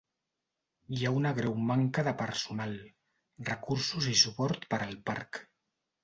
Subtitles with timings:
[0.99, 2.73] Hi ha una greu manca de personal,
[3.49, 5.41] recursos i suport per al parc.